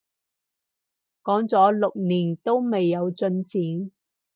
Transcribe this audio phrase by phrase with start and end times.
[1.23, 3.91] 講咗六年都未有進展